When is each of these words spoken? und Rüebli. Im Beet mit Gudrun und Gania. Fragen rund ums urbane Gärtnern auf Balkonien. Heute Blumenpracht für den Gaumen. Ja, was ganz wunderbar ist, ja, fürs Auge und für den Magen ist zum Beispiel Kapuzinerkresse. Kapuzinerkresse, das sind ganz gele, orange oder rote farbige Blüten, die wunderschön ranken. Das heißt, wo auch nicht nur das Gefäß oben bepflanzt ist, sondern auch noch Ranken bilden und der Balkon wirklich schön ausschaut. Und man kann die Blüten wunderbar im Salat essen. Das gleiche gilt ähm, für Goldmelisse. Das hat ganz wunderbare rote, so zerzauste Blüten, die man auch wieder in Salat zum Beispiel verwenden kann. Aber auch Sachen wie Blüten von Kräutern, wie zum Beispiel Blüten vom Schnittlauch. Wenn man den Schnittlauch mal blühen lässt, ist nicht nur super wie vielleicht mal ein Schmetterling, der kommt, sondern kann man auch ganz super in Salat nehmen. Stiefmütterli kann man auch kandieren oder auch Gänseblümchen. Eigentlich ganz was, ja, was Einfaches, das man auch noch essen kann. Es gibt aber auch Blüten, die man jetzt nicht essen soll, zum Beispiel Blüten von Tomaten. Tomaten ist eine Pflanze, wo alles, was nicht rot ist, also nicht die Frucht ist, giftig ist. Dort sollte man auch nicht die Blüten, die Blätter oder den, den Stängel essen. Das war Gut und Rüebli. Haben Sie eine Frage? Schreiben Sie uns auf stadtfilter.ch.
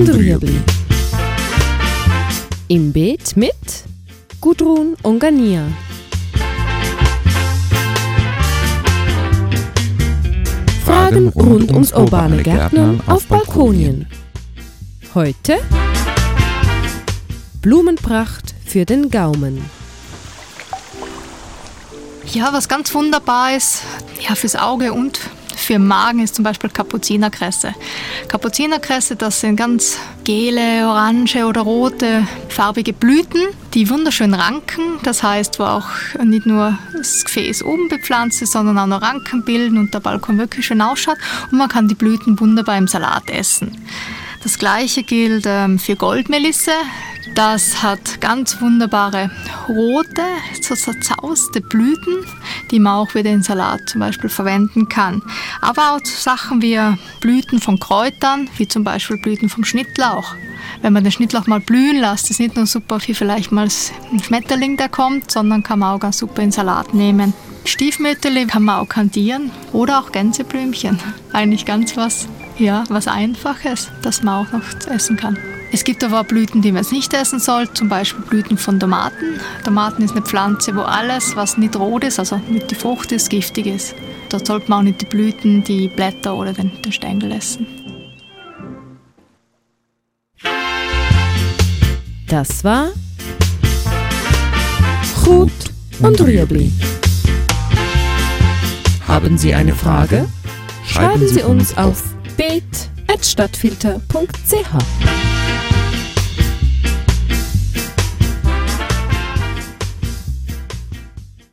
und 0.00 0.14
Rüebli. 0.14 0.58
Im 2.68 2.90
Beet 2.90 3.36
mit 3.36 3.52
Gudrun 4.40 4.96
und 5.02 5.18
Gania. 5.18 5.66
Fragen 10.86 11.28
rund 11.28 11.70
ums 11.72 11.92
urbane 11.92 12.42
Gärtnern 12.42 13.02
auf 13.06 13.26
Balkonien. 13.26 14.06
Heute 15.14 15.58
Blumenpracht 17.60 18.54
für 18.64 18.86
den 18.86 19.10
Gaumen. 19.10 19.62
Ja, 22.32 22.54
was 22.54 22.68
ganz 22.68 22.94
wunderbar 22.94 23.54
ist, 23.54 23.82
ja, 24.26 24.34
fürs 24.34 24.56
Auge 24.56 24.94
und 24.94 25.20
für 25.70 25.74
den 25.74 25.86
Magen 25.86 26.18
ist 26.18 26.34
zum 26.34 26.42
Beispiel 26.42 26.68
Kapuzinerkresse. 26.68 27.76
Kapuzinerkresse, 28.26 29.14
das 29.14 29.40
sind 29.40 29.54
ganz 29.54 29.98
gele, 30.24 30.88
orange 30.88 31.44
oder 31.44 31.60
rote 31.60 32.26
farbige 32.48 32.92
Blüten, 32.92 33.40
die 33.72 33.88
wunderschön 33.88 34.34
ranken. 34.34 34.98
Das 35.04 35.22
heißt, 35.22 35.60
wo 35.60 35.62
auch 35.62 35.86
nicht 36.24 36.44
nur 36.44 36.76
das 36.92 37.24
Gefäß 37.24 37.62
oben 37.62 37.88
bepflanzt 37.88 38.42
ist, 38.42 38.50
sondern 38.50 38.78
auch 38.80 38.88
noch 38.88 39.00
Ranken 39.00 39.44
bilden 39.44 39.78
und 39.78 39.94
der 39.94 40.00
Balkon 40.00 40.38
wirklich 40.38 40.66
schön 40.66 40.82
ausschaut. 40.82 41.18
Und 41.52 41.58
man 41.58 41.68
kann 41.68 41.86
die 41.86 41.94
Blüten 41.94 42.40
wunderbar 42.40 42.76
im 42.76 42.88
Salat 42.88 43.30
essen. 43.30 43.70
Das 44.42 44.58
gleiche 44.58 45.04
gilt 45.04 45.44
ähm, 45.46 45.78
für 45.78 45.94
Goldmelisse. 45.94 46.72
Das 47.42 47.82
hat 47.82 48.20
ganz 48.20 48.60
wunderbare 48.60 49.30
rote, 49.66 50.26
so 50.60 50.74
zerzauste 50.74 51.62
Blüten, 51.62 52.26
die 52.70 52.78
man 52.78 52.96
auch 52.96 53.14
wieder 53.14 53.30
in 53.30 53.42
Salat 53.42 53.88
zum 53.88 54.02
Beispiel 54.02 54.28
verwenden 54.28 54.90
kann. 54.90 55.22
Aber 55.62 55.92
auch 55.92 56.04
Sachen 56.04 56.60
wie 56.60 56.78
Blüten 57.20 57.58
von 57.58 57.80
Kräutern, 57.80 58.50
wie 58.58 58.68
zum 58.68 58.84
Beispiel 58.84 59.16
Blüten 59.16 59.48
vom 59.48 59.64
Schnittlauch. 59.64 60.34
Wenn 60.82 60.92
man 60.92 61.02
den 61.02 61.12
Schnittlauch 61.12 61.46
mal 61.46 61.60
blühen 61.60 62.00
lässt, 62.00 62.28
ist 62.28 62.40
nicht 62.40 62.56
nur 62.56 62.66
super 62.66 62.98
wie 63.06 63.14
vielleicht 63.14 63.52
mal 63.52 63.68
ein 64.12 64.20
Schmetterling, 64.20 64.76
der 64.76 64.90
kommt, 64.90 65.30
sondern 65.30 65.62
kann 65.62 65.78
man 65.78 65.96
auch 65.96 66.00
ganz 66.00 66.18
super 66.18 66.42
in 66.42 66.52
Salat 66.52 66.92
nehmen. 66.92 67.32
Stiefmütterli 67.64 68.48
kann 68.48 68.64
man 68.64 68.80
auch 68.80 68.88
kandieren 68.90 69.50
oder 69.72 70.00
auch 70.00 70.12
Gänseblümchen. 70.12 71.00
Eigentlich 71.32 71.64
ganz 71.64 71.96
was, 71.96 72.28
ja, 72.58 72.84
was 72.90 73.08
Einfaches, 73.08 73.90
das 74.02 74.22
man 74.22 74.46
auch 74.46 74.52
noch 74.52 74.92
essen 74.94 75.16
kann. 75.16 75.38
Es 75.72 75.84
gibt 75.84 76.02
aber 76.02 76.20
auch 76.20 76.24
Blüten, 76.24 76.62
die 76.62 76.72
man 76.72 76.82
jetzt 76.82 76.92
nicht 76.92 77.14
essen 77.14 77.38
soll, 77.38 77.72
zum 77.72 77.88
Beispiel 77.88 78.24
Blüten 78.24 78.58
von 78.58 78.80
Tomaten. 78.80 79.40
Tomaten 79.64 80.02
ist 80.02 80.12
eine 80.12 80.22
Pflanze, 80.22 80.74
wo 80.74 80.80
alles, 80.80 81.36
was 81.36 81.56
nicht 81.58 81.76
rot 81.76 82.02
ist, 82.02 82.18
also 82.18 82.40
nicht 82.48 82.70
die 82.70 82.74
Frucht 82.74 83.12
ist, 83.12 83.30
giftig 83.30 83.66
ist. 83.66 83.94
Dort 84.30 84.46
sollte 84.46 84.68
man 84.68 84.80
auch 84.80 84.82
nicht 84.82 85.00
die 85.00 85.06
Blüten, 85.06 85.62
die 85.62 85.88
Blätter 85.88 86.34
oder 86.34 86.52
den, 86.52 86.72
den 86.82 86.92
Stängel 86.92 87.30
essen. 87.32 87.66
Das 92.26 92.64
war 92.64 92.88
Gut 95.24 95.52
und 96.00 96.20
Rüebli. 96.20 96.72
Haben 99.06 99.38
Sie 99.38 99.54
eine 99.54 99.74
Frage? 99.74 100.28
Schreiben 100.84 101.28
Sie 101.28 101.42
uns 101.42 101.76
auf 101.76 102.02
stadtfilter.ch. 103.18 105.79